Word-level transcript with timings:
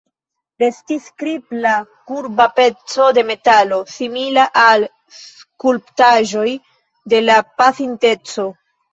Restis 0.61 1.07
kripla 1.23 1.73
kurba 2.11 2.45
peco 2.59 3.09
de 3.17 3.23
metalo, 3.27 3.77
simila 3.95 4.45
al 4.61 4.85
skulptaĵoj 5.17 6.47
de 7.13 7.21
la 7.27 7.37
pasinteco. 7.63 8.47